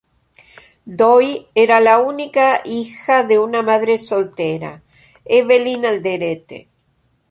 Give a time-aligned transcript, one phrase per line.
[1.01, 4.81] Doi era la única hija de una madre soltera,
[5.25, 6.69] Evelyn Alderete.